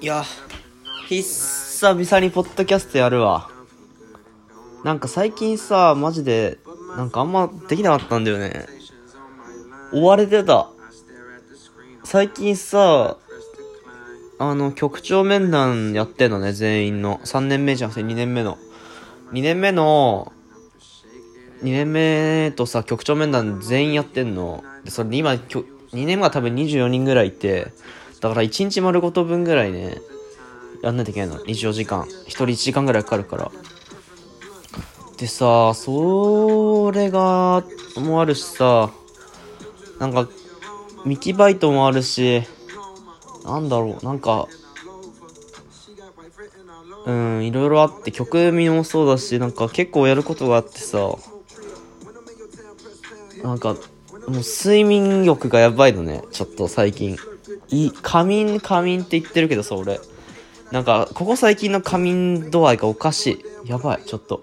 [0.00, 0.22] いや、
[1.08, 3.50] 久々にポッドキャストやるわ。
[4.84, 6.58] なんか最近さ、マジで、
[6.96, 8.66] なんかあんまできなかったんだよね。
[9.92, 10.68] 追われてた。
[12.04, 13.16] 最近さ、
[14.38, 17.18] あの、局長面談やってんのね、全員の。
[17.24, 18.58] 3年目じゃなくて2年目の。
[19.32, 20.32] 2年目の、
[21.62, 24.62] 2年目とさ、局長面談全員やってんの。
[24.84, 27.72] で、それで今、2年目は多分24人ぐらいいて、
[28.24, 30.00] だから1日丸ごと分ぐらいね、
[30.82, 31.44] やんないといけないの。
[31.44, 32.04] 24時間。
[32.04, 33.52] 1人1時間ぐらいかかるから。
[35.18, 37.62] でさ、それが、
[37.96, 38.90] もあるしさ、
[39.98, 40.26] なんか、
[41.04, 42.44] ミキバイトもあるし、
[43.44, 44.48] なんだろう、なんか、
[47.04, 51.14] うん、いろいろあって、曲見もそうだし、なんか結構やることがあってさ、
[53.42, 57.18] なんか、もう睡眠欲がやばいのね、ちょっと最近。
[57.68, 60.00] い、仮眠、仮眠って言ってるけどさ、俺。
[60.70, 63.70] なんか、ここ最近の仮眠度合いがおかしい。
[63.70, 64.40] やばい、ちょっと。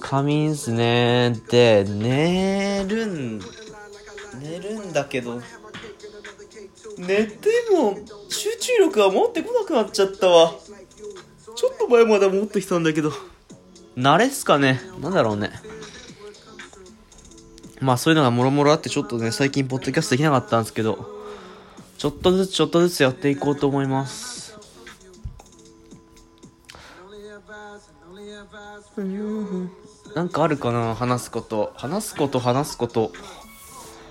[0.00, 3.40] 仮眠っすねで、寝るん、
[4.40, 5.40] 寝るんだけど、
[6.98, 10.54] 寝ても集中力が持ってこなくなっちゃったわ。
[11.56, 13.12] ちょっと前まで持ってきたんだけど。
[13.96, 15.50] 慣れっすかねなんだろうね。
[17.80, 21.06] まあそういうのがもろもろあってちょっとね、最近ポッドキャストできなかったんですけど、
[21.98, 24.36] ちょっとずつちょっとずつやっていこうと思います。
[30.14, 31.72] なんかあるかな話すこと。
[31.76, 33.12] 話すこと、話すこと。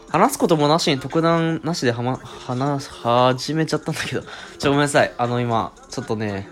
[0.10, 4.22] 話すこともなしに特段なしではま、話、始めちゃったんだけど。
[4.60, 5.14] ちょ、ごめんなさい。
[5.18, 6.48] あの今、ちょっとね、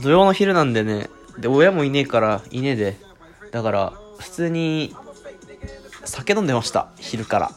[0.00, 3.00] 土曜の昼なんでね、で、親もいねえから、いねえで。
[3.50, 4.94] だから、普通に、
[6.06, 6.88] 酒飲んでました。
[6.98, 7.50] 昼から。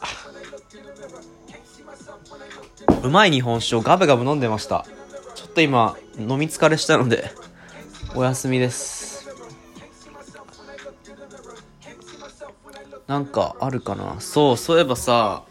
[3.02, 4.84] うまい日本酒をガブガブ飲んでました。
[5.34, 7.32] ちょっと今、飲み疲れしたので、
[8.14, 9.28] お休みです。
[13.06, 14.20] なんかあるかな？
[14.20, 15.42] そう、そういえばさ、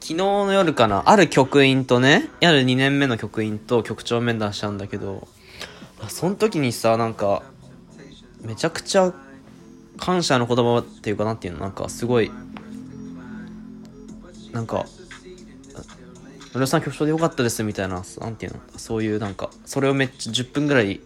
[0.00, 1.02] 昨日の夜かな？
[1.06, 5.28] ある局員とね、ある2年目の局員と局長面談したんだけど、
[6.08, 7.42] その時にさ、なんか、
[8.40, 9.12] めちゃくちゃ
[9.98, 12.30] 感謝の言葉っていうかなんていうのなんかすごい、
[14.52, 14.86] なんか、
[16.52, 21.00] 村さん局長でよかったですみたいな、なんていうのそういうなんか、それをめっちゃ10分ぐらい、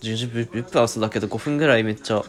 [0.00, 2.22] 10分、10分はそうだけど5分ぐらいめっちゃ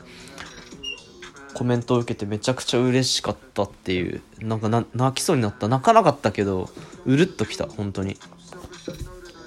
[1.53, 5.67] コメントを受けてめちゃくちゃ嬉しかったっていう、なんかな泣きそうになった。
[5.67, 6.69] 泣かなかったけど、
[7.05, 8.17] うるっときた、本当に。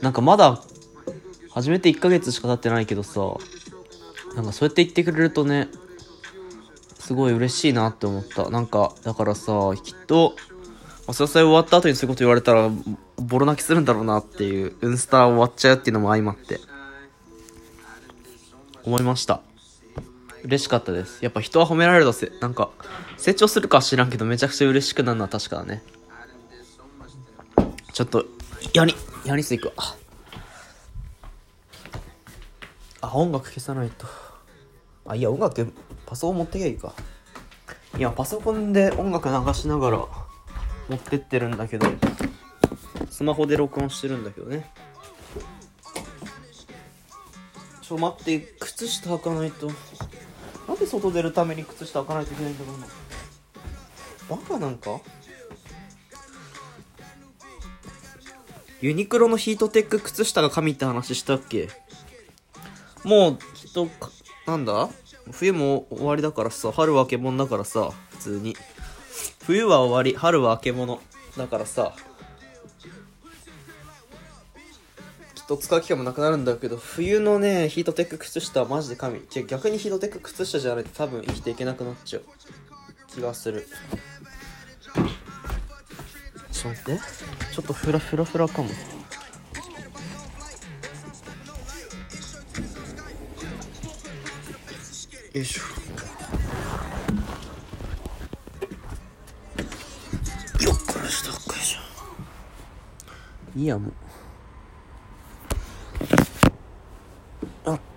[0.01, 0.63] なんかまだ、
[1.51, 3.21] 始めて1ヶ月しか経ってないけどさ、
[4.35, 5.69] なんかそうやって言ってくれるとね、
[7.05, 8.49] すごい嬉しいなって思った。
[8.49, 10.35] なんか、だからさ、きっと、
[11.07, 12.71] 朝祭終わった後にそういうこと言われたら、
[13.17, 16.61] ボロ泣きするんだろうなっていう、ウンスター終わっちゃうっていうのも相まって、
[18.85, 19.43] 思いました。
[20.45, 21.23] 嬉しかったです。
[21.23, 22.71] やっぱ人は褒められるとせ、なんか、
[23.19, 25.83] 成長するかは知らんけど、めちゃくちゃ嬉しくなるのは確かだね。
[27.93, 28.25] ちょっと、
[28.73, 28.95] やに、
[29.27, 29.75] やにすいくわ。
[33.03, 34.07] あ、音楽消さないと。
[35.05, 35.71] あ、いや、音楽、
[36.15, 36.95] パソコン持ってきゃいいか。
[37.99, 39.97] いや、パソコンで音楽流しながら
[40.89, 41.89] 持ってってるんだけど、
[43.11, 44.71] スマホで録音してるんだけどね。
[47.83, 49.69] ちょ、待って、靴下履かないと。
[50.69, 52.87] なんで外出るために靴下履かないといけないんだろうな
[54.31, 55.01] バカなんか？
[58.81, 61.71] ユニクロのヒートテック靴下が神って話したっけ？
[63.03, 63.89] もう人
[64.47, 64.91] なんだ？
[65.31, 68.57] 冬も終わりだからさ春は明け物だからさ普通に
[69.45, 71.01] 冬は終わり春は明け物
[71.37, 71.95] だからさ
[75.35, 79.21] きっと使う機会もなくなるんだけど、冬のね、ヒートテック靴下はマジで神。
[79.47, 82.23] 逆にヒートテック靴下じゃないと多分生きていけなくなっちゃう
[83.09, 83.67] 気がする。
[86.51, 87.01] ちょっと待って。
[87.53, 88.71] ちょっとフラフラフラかも。
[95.35, 95.63] よいしょ。
[100.63, 101.81] よっこらしたっかいじゃ
[103.59, 103.61] ん。
[103.61, 103.93] いいやもう。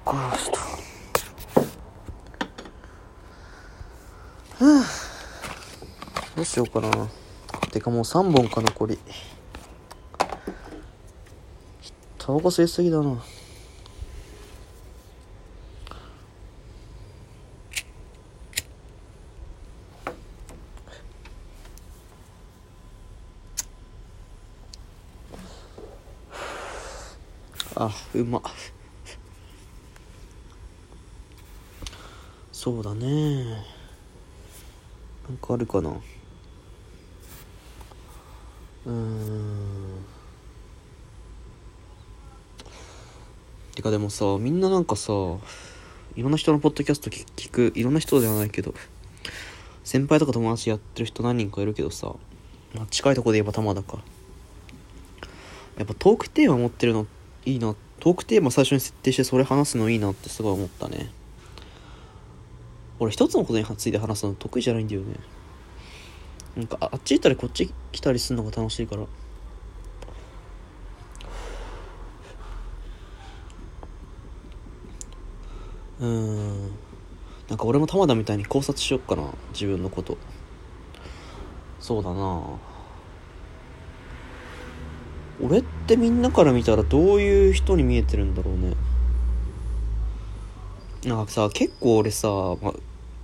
[0.04, 0.60] こうした
[4.66, 4.86] はあ
[6.38, 6.90] どうしようかな
[7.72, 8.98] てかもう3本か残り
[12.18, 13.22] タバコ吸いすぎだな
[27.80, 28.42] あうま。
[32.52, 33.44] そうだね。
[35.30, 35.94] なんかあるかな。
[38.88, 40.06] うん。
[43.76, 45.14] てかでもさみんななんかさ
[46.16, 48.74] いろんな人のポッドキャスト聞くいろんな人ではないけど
[49.84, 52.16] 先輩とか友達やってる人何人かいるけどさ、
[52.74, 54.00] まあ、近いとこで言えば玉田か。
[55.78, 57.17] やっぱトークテーマ持ってるのって
[57.48, 57.74] いいな。
[58.02, 61.10] トークテーマ最初に設定してそれ話すのいいなってすごい思ったね。
[63.00, 65.16] 俺一つのことについて話すの得意じゃないんだよね。
[66.58, 69.06] なんかあっち行ったりこっち来たりするのが楽しいから。
[76.00, 76.62] うん。
[77.48, 79.24] なんか俺も玉田みたいに考察しよっかな。
[79.54, 80.18] 自分のこと。
[81.80, 82.60] そうだな。
[85.42, 88.76] 俺ってみんなから見たらどういう人に見えてるんだろうね。
[91.06, 92.28] なんかさ結構俺さ、
[92.62, 92.74] ま、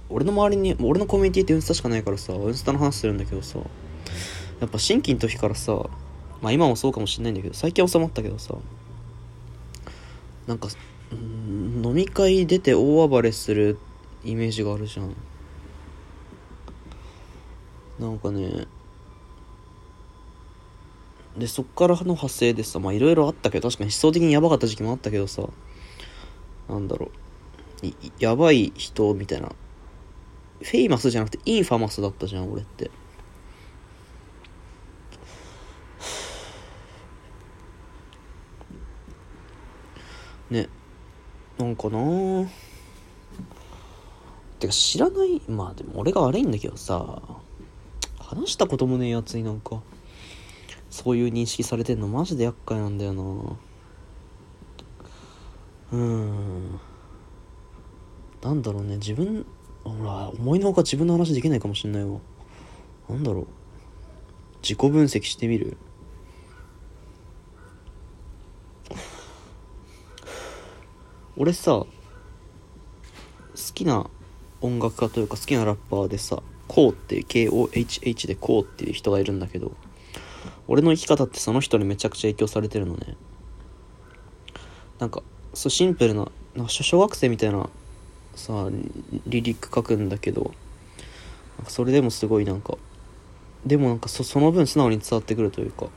[0.09, 3.59] 俺の周りに俺のコミュニティってインスタしかないからさインスタの話するんだけどさ
[4.59, 5.73] やっぱ新規の時からさ
[6.41, 8.53] まあ今もそうかもしんないんだけど最近収まったけどさ
[10.47, 10.67] なんか
[11.11, 13.77] 飲み会出て大暴れする
[14.23, 15.15] イメージがあるじゃん。
[17.99, 18.65] なんかね
[21.37, 25.41] でそっからの派生でさまあいろいろあったけど確かに思想的にヤバかった時期もあったけどさ
[26.69, 27.11] なんだろう。
[28.19, 29.51] やばい人みたいな。
[30.61, 32.89] フェイマスじゃなくてインファマスだったじゃん俺って。
[40.49, 40.69] ね。
[41.57, 42.47] なんかな
[44.59, 45.41] てか知らない。
[45.49, 47.21] まあでも俺が悪いんだけどさ。
[48.19, 49.81] 話したこともねえやつになんか。
[50.93, 53.23] そういう認識されてんのマジで厄介なんだよな。
[55.91, 56.79] うん。
[58.43, 58.97] なんだろうね。
[58.97, 59.43] 自分
[59.83, 62.19] ほら思いのほか自分の話できないかもしんないわ。
[63.09, 63.47] なんだろう。
[64.61, 65.77] 自己分析してみる？
[71.37, 71.87] 俺さ好
[73.73, 74.11] きな
[74.61, 79.71] 音楽家というか好きなラッパーでさコウって KOHH でコウっていう人がいるんだけど。
[80.73, 83.15] 俺の生き方ってその人にめちゃくちゃ影響されてるのね。
[84.97, 85.21] なんか
[85.53, 87.69] そうシンプルななんか小学生みたいな
[88.33, 88.69] さ
[89.27, 90.51] リリック書くんだけど
[91.67, 92.79] それでもすごいなんか
[93.63, 95.89] でもなんかそその分素直に伝わってくるというか。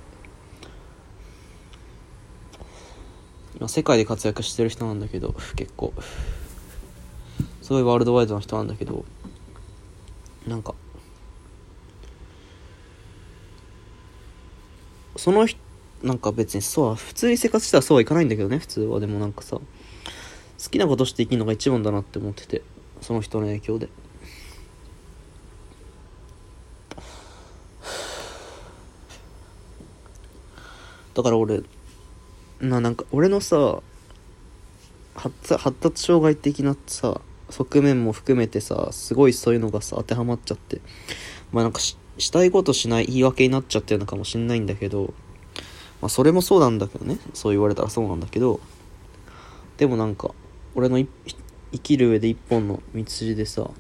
[3.59, 5.95] 今世界で活躍してる人なんだけど結構。
[7.63, 9.07] すごいワールドワイドな人なんだけど
[10.47, 10.75] なんか
[15.27, 15.59] その人
[16.05, 19.01] なんか別にそうは普通に生活したらそうはいかないんだけどね普通は。
[19.01, 19.63] でもなんかさ好
[20.71, 22.63] きなことして生きるのが一番だなって思ってて
[23.01, 23.89] その人の影響で。
[31.15, 31.63] だから俺
[32.61, 33.83] ななんか俺のさ
[35.17, 37.21] 発発達障害的なさ
[37.51, 40.81] 側面も含めてさすごいそういうのがさ当てはまっちゃって。
[41.51, 45.15] まあなんかししたいことしない言い訳になっちゃってるのかもしんないんだけど
[46.01, 47.19] まあそれもそうなんだけどね。
[47.35, 48.61] そう言われたらそうなんだけど。
[49.79, 50.31] でもなんか
[50.75, 53.71] 俺の生きる上で一本の道筋でさ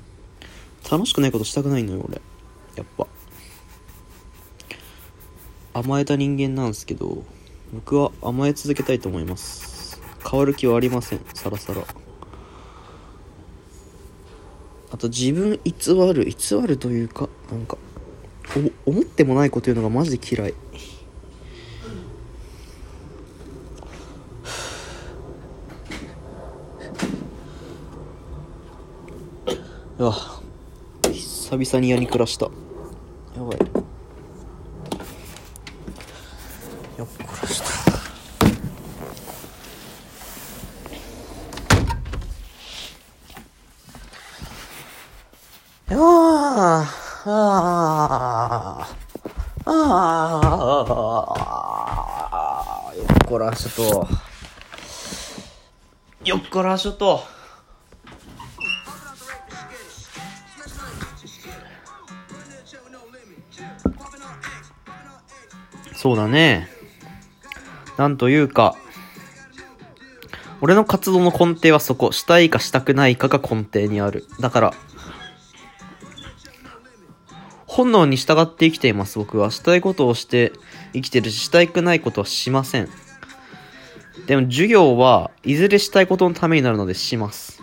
[0.90, 2.20] 楽しくないことしたくないのよ俺。
[2.76, 3.06] やっぱ。
[5.74, 7.22] 甘えた人間なんですけど
[7.72, 10.00] 僕は甘え続けたいと思います。
[10.28, 11.82] 変わる気はありませんさらさら。
[14.90, 15.72] あと自分偽
[16.14, 17.76] る偽るというかなんか
[18.86, 20.54] 思ってもないこと言うのがマジで嫌い。
[29.98, 30.14] うわ。
[31.10, 32.46] 久々にやり暮らした。
[33.36, 33.75] やばい。
[53.56, 54.08] しょと。
[56.24, 57.24] よっこらしょと。
[65.96, 66.68] そうだね。
[67.96, 68.76] なんというか、
[70.60, 72.12] 俺の活動の根底はそこ。
[72.12, 74.28] したいかしたくないかが根底にある。
[74.38, 74.74] だから、
[77.76, 79.50] 本能に従って生きています、僕は。
[79.50, 80.52] したいことをして
[80.94, 82.88] 生きてるし、したくないことはしません。
[84.26, 87.62] でも授業はいずれしたいことのためになるのでします。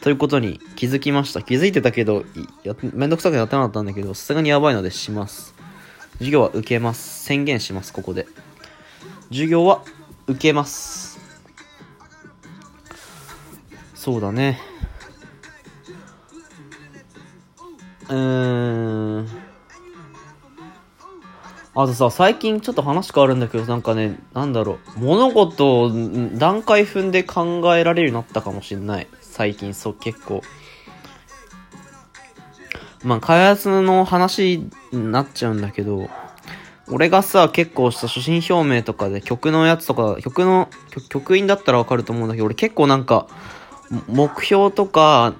[0.00, 1.40] ということに気づきました。
[1.40, 2.24] 気づいてたけど、
[2.64, 5.54] やめんどくさくやってなかったんだけど、さすがにやばいのでします。
[6.14, 7.24] 授業は受けます。
[7.24, 8.26] 宣言します、ここで。
[9.28, 9.84] 授業は
[10.26, 11.20] 受けます。
[13.94, 14.58] そうだね。
[18.10, 19.28] うーん。
[21.72, 25.90] あとさ、最近ちょっと話変わるんだけど、なんかね、なんだろう、物事を
[26.34, 29.06] 段階踏んで考えられるようになったかもしんない。
[29.20, 30.42] 最近、そう、結構。
[33.04, 36.10] まあ、開発の話になっちゃうんだけど、
[36.88, 40.68] 俺がさ、結構した初心表明とかで曲のやつとか、曲の、
[41.08, 43.28] 曲員だったらわかると思うんだけど、俺結構なんか、
[44.08, 45.34] 目標とか、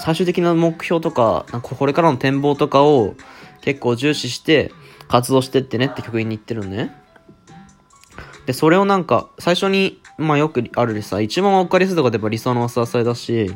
[0.00, 3.14] 最終的な目標とか、なんかこれからの展望とかを
[3.60, 4.72] 結構重視して
[5.08, 6.96] 活動してってねって曲員に言ってるのね。
[8.46, 13.54] で、それをなんか、最初に、まあよくあるでさ、一番わかりやすいとかでやっぱ理想の朝朝だし、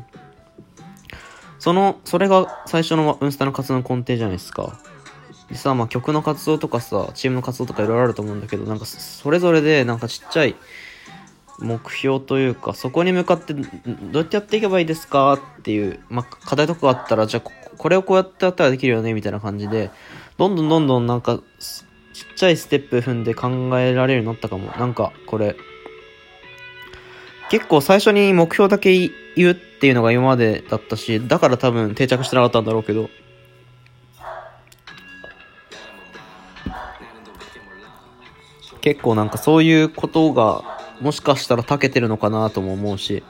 [1.58, 4.78] その、それが最初のウンスタの活動の根底じゃないですか。
[5.48, 10.56] でさ、まあ曲の活動とかさ、チームの活動とかいろいろあると思うんだけど、なんかそれぞれでなんかちっちゃい
[11.60, 13.64] 目標というか、そこに向かってどう
[14.14, 19.90] やってやっていけばいいですかっていう、まあ課題とかあったら、じゃあここれをこうやってやったらできるよねみたいな感じで、
[20.38, 21.40] どんどんどんどんなんか
[22.12, 24.72] ちっちゃいステップ踏んで考えられるようになったかも。
[24.78, 25.56] なんかこれ、
[27.50, 28.92] 結構最初に目標だけ
[29.36, 33.10] 言うっていうのが今までだったし、だから多分定着してなかったんだろうけど、
[38.80, 40.62] 結構なんかそういうことが
[41.00, 43.22] もしかしたら長けてるのかなとも思うし、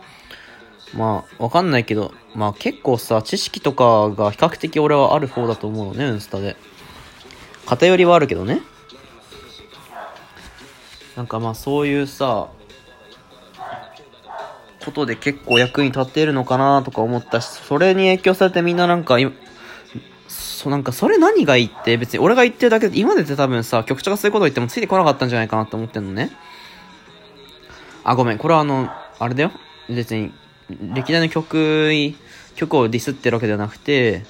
[0.94, 6.56] まあわかんないけど、まあ結構さ、知識とかが比較的俺はある方だと思うのね、インスタで。
[7.66, 8.60] 偏りはあるけどね。
[11.16, 12.48] なんかまあそういうさ、
[14.84, 19.16] ことで結構役に立っているのかなとか思ったし、それに影響されてみんななんか、
[20.28, 26.30] そなんかそれ何がいいって別に俺が言ってるだけで今でって多分さ局長がそういうことを言ってもついてこなかったんじゃないかなって思ってんのね
[28.04, 29.52] あごめんこれはあのあれだよ
[29.88, 30.32] 別に
[30.94, 31.90] 歴代の曲
[32.54, 34.24] 曲をディスってるわけではなくて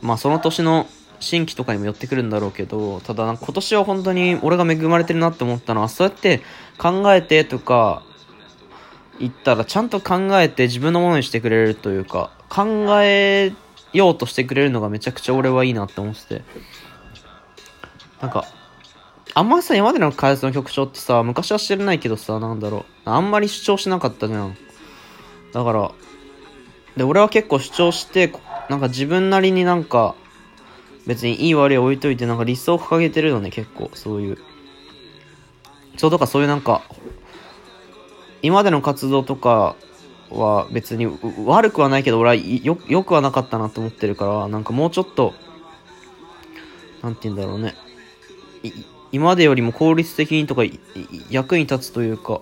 [0.00, 0.86] まあその年の
[1.18, 6.42] 新規とかにも寄ってくるんだろうけどただ今年は本当に俺が恵まれてるなって思ったのはそうやって
[6.78, 8.02] 考えてとか
[9.18, 13.52] 言ったらちゃんと考えて自分のものにしてくれるというか考え
[13.94, 16.42] ようとしてくれるのがめちゃくちゃ俺はいいなって思ってて。
[18.20, 18.46] なんか、
[19.36, 22.84] あんまりさ、今までの開発の曲調ってさ、昔は知らないけどさ、なんだろう。
[23.04, 24.56] あんまり主張しなかったじゃん。
[25.52, 25.92] だから、
[26.96, 28.32] で、俺は結構主張して、
[28.70, 30.14] なんか自分なりになんか、
[31.06, 34.38] 別にいい悪い置いといて、なんか理想を掲げてるのね、結構、そういう。
[35.98, 36.80] そうとかそういうなんか、
[38.40, 39.76] 今までの活動とか
[40.30, 41.08] は別に
[41.44, 45.34] 悪くはないけど俺はよよくはなかったなと思ってるからなんかもうちょっと
[47.02, 47.74] なんて言うんだろうね
[49.12, 50.62] 今までよりも効率的にとか
[51.30, 52.40] 役に立つというか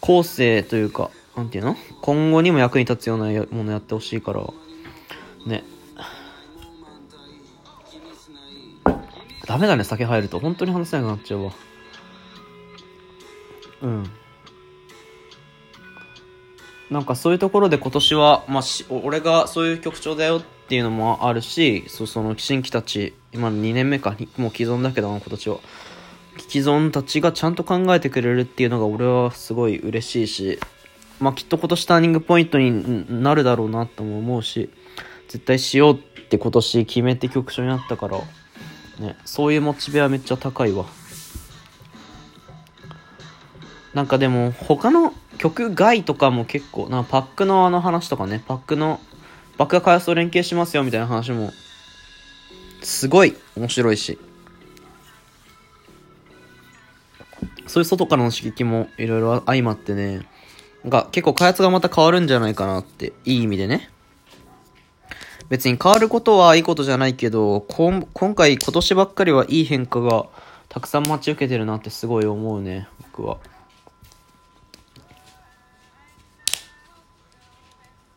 [0.00, 1.76] 後世というかなんていうの？
[2.02, 4.42] 今後にも役に立つようなものやってほしいから
[5.46, 5.62] ね。
[9.46, 10.38] ダメだね酒入ると。
[10.40, 11.52] 本当に話せなくなっちゃうわ。
[13.82, 14.10] うん。
[16.90, 25.58] なんかそういうところで今年は、まあ、し俺がそういう曲調だよっていうのもあるし、そうその新規たち、今の2年目か、もう既存だけど今年は。
[26.38, 30.60] 既存たちがちゃんと考えてくれるっていうのが俺はすごい嬉しいし、
[31.20, 34.70] まあきっと今年ターニングポイントになるだろうなとも思うし、
[35.26, 38.18] 絶対しようって今年決めて曲調になったから、
[39.00, 40.86] ね、そういうモチベはめっちゃ高いわ。
[43.94, 49.00] なんかでも他の曲外とかも結構なパックのあの話とかねパックの
[49.56, 51.52] バックが開発と連携しますよみたいな話も
[52.82, 54.18] すごい面白いし
[57.66, 60.26] そういう外からの刺激もいろいろ相まってね
[60.82, 63.90] なんか結構開発がまた変わるんじゃないかなっていい意味でね
[65.48, 68.02] 別に変わることはいいことじゃないけど今
[68.34, 70.26] 回今年ばっかりはいい変化が
[70.68, 73.38] たくさん待ち受けてるなってすごい思うね僕は。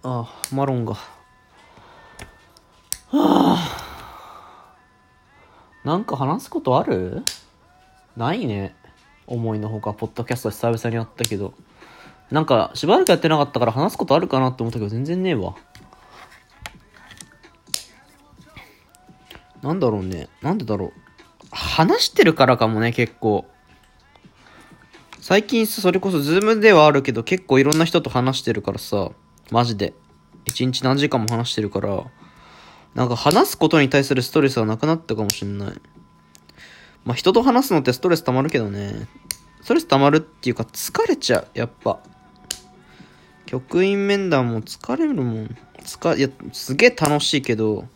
[0.03, 0.93] ああ、マロンが。
[0.93, 0.99] は
[3.11, 3.87] あ。
[5.83, 7.23] なんか話すことある？
[8.17, 8.75] ないね。
[9.27, 11.53] 思いのほか、ポッドキャスト久々にやったけど。
[12.31, 15.55] なんか、しばらくやってなかったから話すことあるかなって思ったけど、全然ねえわ。
[19.61, 20.27] なんだろうね。
[20.41, 20.93] なんでだろう。
[21.51, 23.45] 話してるからかもね、結構。
[25.19, 29.11] 最近、それこそズームではあるけど、結構いろんな人と話してるからさ、
[29.51, 29.93] マジで。
[30.45, 32.05] 一日何時間も話してるから、
[32.95, 35.81] なんか話すことに対するストレスはなくなったかもしんない。
[37.05, 39.07] まあ人と話すのってストレス溜まるけどね。
[39.61, 41.99] ストレス溜まるっていうか疲れちゃう、やっぱ。
[43.45, 45.55] 局員面談も疲れるもん。
[45.79, 47.87] 疲いや、すげえ楽しいけど、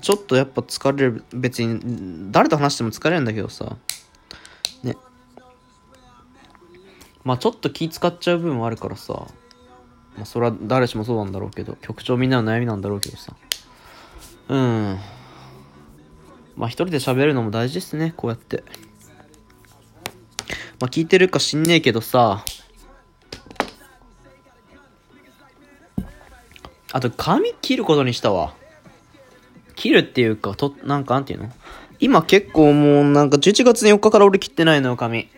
[0.00, 1.24] ちょっとやっぱ疲れる。
[1.34, 3.76] 別に、誰と話しても疲れるんだけどさ。
[4.84, 4.96] ね。
[7.24, 9.26] まあちょっと気使っちゃう部分はあるからさ。
[10.18, 13.32] まあそれは誰しもそうなんだろうけど、局長みんなの悩みなんだろうけどさ。
[14.48, 14.98] うん。
[16.56, 18.64] まあ一人で喋るのも大事ですね、こうやって。
[20.80, 22.44] まあ聞いてるか知んねえけどさ。
[26.90, 28.54] あと髪切ることにしたわ。
[29.76, 31.52] 切るっていうか、と、なんかなんていうの？
[32.00, 35.28] 今結構もうなんか11月4日から俺切ってないのよ、髪。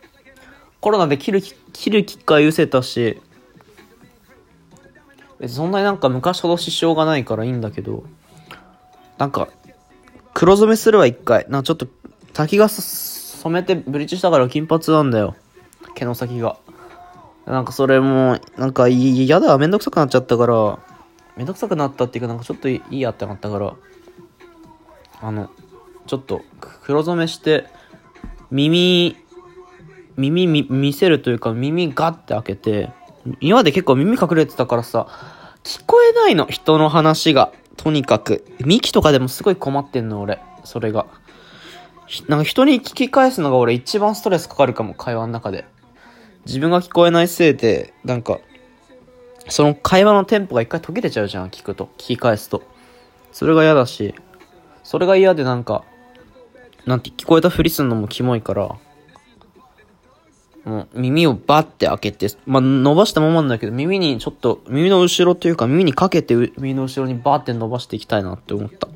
[0.81, 3.21] コロナで切る、切る機会失せたし、
[5.40, 8.04] 別にそんなになんか昔ほど支障がないからいいんだけど、
[9.18, 9.49] なんか、
[10.35, 11.47] 黒染めするわ、一回。
[11.49, 11.88] なんかちょっと、
[12.32, 15.35] 滝が染めてブリッジしたから金髪なんだよ。
[15.94, 16.56] 毛の先が。
[17.47, 20.78] なんかそれも、なんか嫌だ、めんどくさくなっちゃったから、
[21.37, 23.75] めんどくさくなったっていうか、なんかちょっといいやってなったから、
[25.23, 25.50] あの、
[26.06, 26.42] ちょっと
[26.82, 27.66] 黒染めして、
[28.50, 29.16] 耳、
[30.16, 32.90] 耳見せるというか耳ガッて開けて、
[33.41, 35.09] 今まで結構耳隠れてたからさ、
[35.62, 37.53] 聞こえないの、人の話が。
[37.77, 38.45] とにかく。
[38.61, 40.41] ミキとかでもすごい困ってんの、俺。
[40.65, 41.07] それが。
[42.29, 45.65] なんか人に聞き返すのが俺一番ストレスかかるかも、会話の中で。
[46.47, 48.39] 自分が聞こえないせいで、なんか、
[49.49, 51.91] その会話のテンポが一回途切れちゃうじゃん、聞くと。
[51.99, 52.62] 聞き返すと。
[53.33, 54.15] それが嫌だし、
[54.83, 55.85] それが嫌でなんか、
[56.87, 58.77] なんて聞こえたふりすんのもキモいから、
[60.64, 68.88] もう耳をバッて開けて、まあ、伸ばしたままなんだけど、耳にちょっと、耳の後ろというか耳にかけて耳の後ろにバーって伸ばしていきたいなって思った。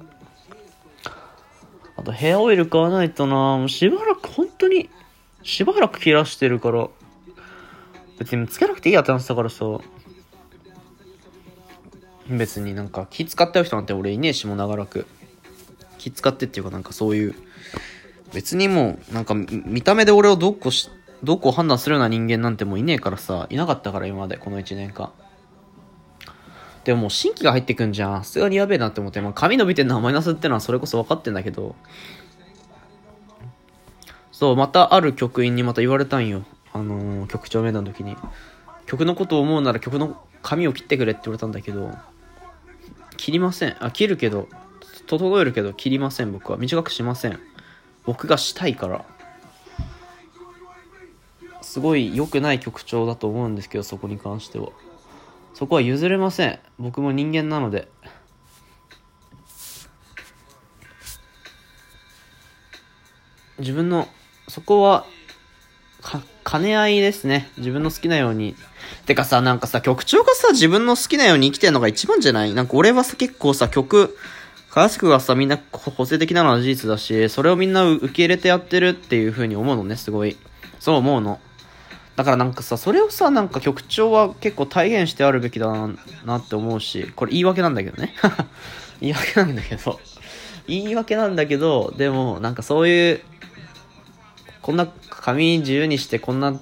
[1.96, 4.90] あとヘアオイル買わないとなもうしばらく本当に、
[5.42, 6.88] しばらく切らしてるから、
[8.18, 9.64] 別につけなくていいやってなってたからさ、
[12.28, 15.06] 別になんか気使ってる人なんて俺いねえしも長らく。
[15.98, 17.34] 気使ってっていうかなんかそういう、
[18.34, 20.90] 別にもうなんか見た目で俺をどうこうし、
[21.22, 25.12] どこう判断するような人間なんてもういねえからさ、いなかったから今までこの1年間。
[26.84, 28.24] でももう新規が入ってくんじゃん。
[28.24, 31.74] さすがにやべえなって思って、まあ髪伸びてんのはマイナスってのはそれこそ分かってんだけど、
[34.32, 36.44] そう、またある局員にまた言われたんよ。
[36.72, 38.16] あのー局長面談の時に。
[38.86, 41.92] 曲のことを思うなら曲の髪を切ってくれって言われたんだけど、
[43.16, 43.76] 切りません。
[43.82, 44.48] あ、切るけど、
[45.06, 46.58] 整えるけど切りません、僕は。
[46.58, 47.38] 短くしません。
[48.04, 49.04] 僕がしたいから。
[51.74, 54.68] すごい良くない曲調だと思うんですけど、そこに関しては。
[55.54, 56.60] そこは譲れません。
[56.78, 57.88] 僕も人間なので。
[63.58, 64.06] 自分の、
[64.46, 65.04] そこは、
[66.00, 67.50] か、兼ね合いですね。
[67.56, 68.54] 自分の好きなように。
[69.06, 72.54] てかさ、なんかさ、曲調がさ、自分の好きなように生きてるのが一番じゃない？
[72.54, 74.16] なんか俺はさ、結構さ、曲、
[74.70, 80.36] クラシックがさ、みんな個性的なのは事実だし、それをみんな受け入れてやってるっていう風に思うのね、すごい。
[80.78, 81.40] そう思うの。
[82.16, 85.66] だからなんかさ、それをさ、なんか曲調は結構体現してあるべきだ
[86.24, 88.14] なって思うし、これ言い訳なんだけどね。
[89.00, 90.00] 言い訳なんだけど。
[90.66, 93.20] 言い訳なんだけど、でも、なんかそういう、
[94.62, 96.60] こんな髪自由にして、こんな、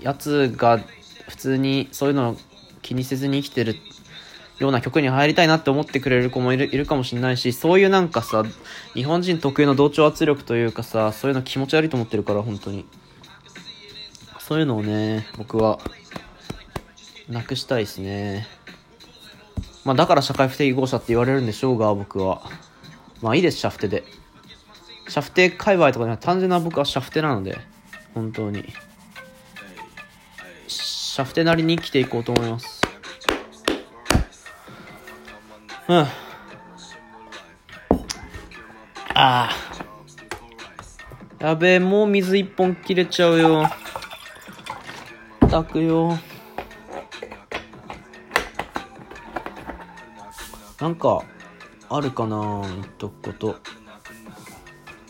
[0.00, 0.80] やつが
[1.28, 2.36] 普通にそういうの
[2.80, 3.76] 気にせずに生きてる
[4.58, 8.44] ような曲に入りたいなって思ってくれる子もいるいるかもしれないし、そういうなんかさ、
[8.94, 12.84] 日本人特有の同調圧力というかさ、そういうの気持ち悪いと思ってるから、本当に。
[14.50, 15.78] そういうのをね、僕は、
[17.28, 18.48] なくしたいですね。
[19.84, 22.42] まあだから社会不適合者って言われるんでしょうが、僕は。
[23.22, 24.02] まあいいです、シャフテで。
[25.06, 27.60] シャフテ界隈とかじゃ単純な僕はシャフテなので、
[28.12, 28.64] 本当に。
[30.66, 32.80] シャフテなりに生きていこうと思います。
[35.86, 35.96] うん。
[35.98, 36.08] あ
[39.14, 39.50] あ。
[41.38, 43.70] やべえ、もう水一本切れちゃうよ。
[45.50, 46.16] たくよ。
[50.80, 51.24] なんか、
[51.88, 53.56] あるかな言っとくこと。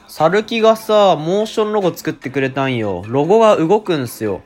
[0.09, 3.05] サルキがさ、モーションロゴ作ってくれたんよ。
[3.07, 4.41] ロゴが動くんすよ。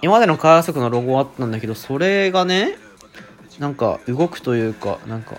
[0.00, 2.76] 今までの開発のロゴあったんだけど、それがね、
[3.58, 5.38] なんか動くというか、なんか、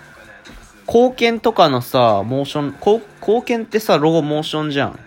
[0.86, 2.76] 貢献とかのさ、モーション、
[3.20, 4.98] 貢献ってさ、ロゴモーションじゃん。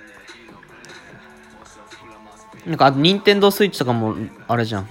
[2.68, 4.16] なんか、あと、ニンテンドースイッチとかも、
[4.48, 4.90] あれじゃん。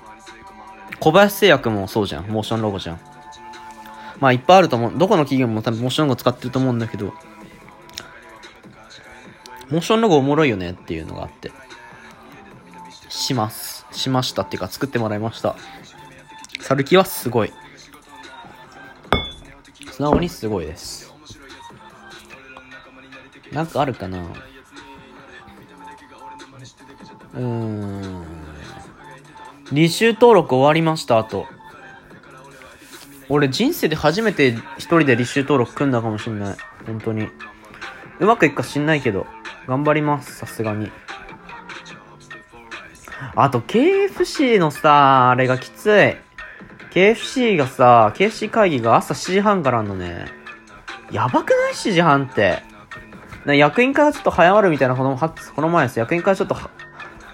[0.99, 2.27] 小林製薬もそうじゃん。
[2.27, 3.01] モーションロゴじゃん。
[4.19, 4.93] まあ、いっぱいあると思う。
[4.97, 7.13] どこの企業も多分モーションロゴ使ってると思うんだけど、
[9.71, 11.53] モーションロゴおもろいよねっていうのがあって。
[13.11, 13.87] します。
[13.93, 15.55] しましたっていうか、作ってもらいました。
[16.61, 17.53] サルキはすごい。
[19.93, 21.13] 素直にすごいです。
[23.53, 24.25] なんかあるかな
[27.37, 28.25] うーん。
[29.73, 31.47] 履修登録終わりました、あと。
[33.29, 36.57] 俺人生で初めて一人で履修登録組んだかもしんない。
[36.87, 37.29] 本当に。
[38.21, 39.27] うまくいくか知んないけど、
[39.67, 40.91] 頑張ります、さすがに。
[43.35, 46.17] あと、KFC のさ、あれがきつい。
[46.93, 50.27] KFC がさ、KFC 会議が朝7時半からあんのね。
[51.11, 52.63] やばくない ?7 時半って。
[53.45, 55.99] な役員会がちょっと早まるみたいなこの、この前です。
[55.99, 56.57] 役員会ちょっと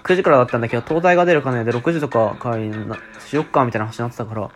[0.03, 4.49] 9時からだったんだけど、東大が出るかねで6時とか会になしよっかみたいな話になってたから、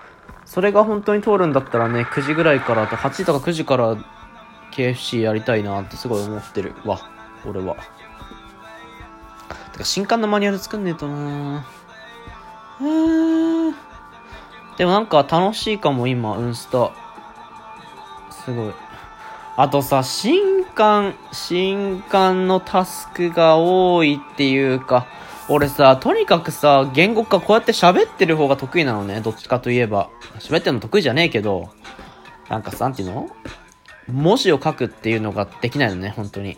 [0.46, 3.98] それが本当に通るんだったらね、9時ぐらいから、あと8時とか9時から
[4.72, 7.00] KFC やりたいなってすごい思ってるわ、
[7.46, 7.76] 俺は。
[9.72, 11.66] てか、新刊のマニュアル作んねえとな
[12.82, 13.76] うーん。
[14.78, 16.92] でもなんか楽しいかも今、ウンスタ。
[18.32, 18.74] すごい。
[19.56, 25.08] あとさ、新刊、新刊のタスクが多いっていうか、
[25.50, 30.10] 俺さ、とにかくさ、言語化こうやって喋ってる方が得意なのね、どっちかといえば。
[30.40, 31.70] 喋ってるの得意じゃねえけど、
[32.50, 33.30] なんかさ、なんていうの？
[34.12, 36.58] 文字を書くっていうのができないのね、本当に。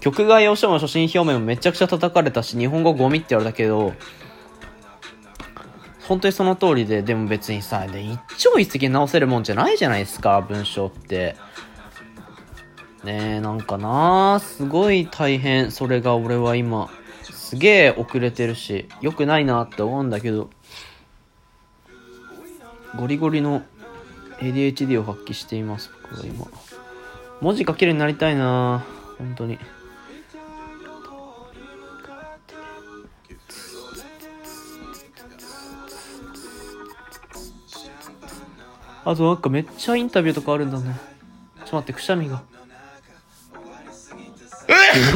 [0.00, 3.92] 曲が要所も初心表明もめちゃくちゃ叩かれたし、日本語ゴミって言われたけど、
[6.08, 11.36] 本当にその通りで、でも別にさ、で一朝一夕直せるもんじゃないじゃないですか、文章って。
[13.04, 15.70] ねえ、なんかなすごい大変。
[15.70, 16.90] それが俺は今、
[17.52, 20.48] すげえ遅れてるし、良くないなって思うんだけど、
[22.98, 23.62] ゴリゴリの
[24.38, 26.46] ADHD を発揮しています、僕は今。
[27.42, 28.82] 文字書けるようになりたいな
[29.18, 29.58] 本当に。
[39.04, 40.98] あとなんかめっちゃインタビューとかあるんだね。
[41.58, 42.42] ちょっと待って、くしゃみが。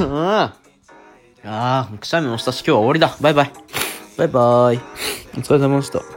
[0.00, 0.65] う ん。
[1.46, 3.16] ああ、くしゃみもしたし今日は終わりだ。
[3.20, 3.52] バイバイ。
[4.16, 4.80] バイバイ。
[5.38, 6.15] お疲れ様でした。